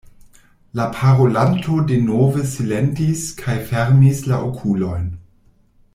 [0.79, 5.07] La parolanto denove silentis kaj fermis la okulojn.